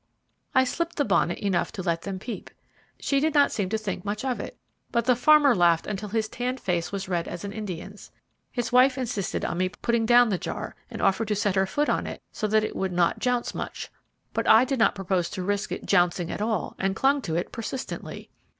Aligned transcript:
I 0.55 0.63
slipped 0.63 0.95
the 0.95 1.05
bonnet 1.05 1.37
enough 1.37 1.71
to 1.73 1.83
let 1.83 2.01
them 2.01 2.17
peep. 2.17 2.49
She 2.99 3.19
did 3.19 3.35
not 3.35 3.51
seem 3.51 3.69
to 3.69 3.77
think 3.77 4.03
much 4.03 4.25
of 4.25 4.39
it, 4.39 4.57
but 4.91 5.05
the 5.05 5.15
farmer 5.15 5.55
laughed 5.55 5.85
until 5.85 6.09
his 6.09 6.27
tanned 6.27 6.59
face 6.59 6.91
was 6.91 7.07
red 7.07 7.27
as 7.27 7.43
an 7.45 7.51
Indian's. 7.53 8.09
His 8.51 8.71
wife 8.71 8.97
insisted 8.97 9.45
on 9.45 9.59
me 9.59 9.69
putting 9.69 10.07
down 10.07 10.29
the 10.29 10.39
jar, 10.39 10.75
and 10.89 11.03
offered 11.03 11.27
to 11.27 11.35
set 11.35 11.53
her 11.53 11.67
foot 11.67 11.87
on 11.87 12.07
it 12.07 12.23
so 12.31 12.47
that 12.47 12.63
it 12.63 12.75
would 12.75 12.91
not 12.93 13.19
'jounce' 13.19 13.53
much, 13.53 13.91
but 14.33 14.47
I 14.47 14.65
did 14.65 14.79
not 14.79 14.95
propose 14.95 15.29
to 15.29 15.43
risk 15.43 15.71
it 15.71 15.85
'jouncing' 15.85 16.31
at 16.31 16.41
all, 16.41 16.73
and 16.79 16.95
clung 16.95 17.21
to 17.21 17.35
it 17.35 17.51
persistently. 17.51 18.31